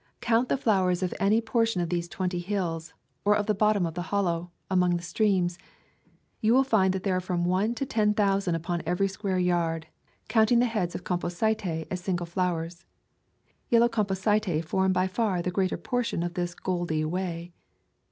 Count 0.19 0.49
the 0.49 0.57
flowers 0.57 1.03
of 1.03 1.13
any 1.19 1.39
portion 1.41 1.79
of 1.79 1.89
these 1.89 2.07
twenty 2.09 2.39
hills, 2.39 2.91
or 3.23 3.35
of 3.35 3.45
the 3.45 3.53
bottom 3.53 3.85
of 3.85 3.93
the 3.93 4.01
Hollow, 4.09 4.49
among 4.67 4.95
the 4.97 5.03
streams: 5.03 5.59
you 6.39 6.55
will 6.55 6.63
find 6.63 6.91
that 6.91 7.03
there 7.03 7.17
are 7.17 7.21
from 7.21 7.45
one 7.45 7.75
to 7.75 7.85
ten 7.85 8.15
thousand 8.15 8.55
upon 8.55 8.81
every 8.87 9.07
square 9.07 9.37
yard, 9.37 9.85
counting 10.27 10.57
the 10.57 10.65
heads 10.65 10.95
of 10.95 11.03
Composite 11.03 11.85
as 11.91 12.01
single 12.01 12.25
flowers. 12.25 12.83
Yel 13.69 13.81
low 13.81 13.89
Composite 13.89 14.65
form 14.65 14.91
by 14.91 15.05
far 15.05 15.43
the 15.43 15.51
greater 15.51 15.77
portion 15.77 16.23
of 16.23 16.33
this 16.33 16.55
goldy 16.55 17.05
way. 17.05 17.53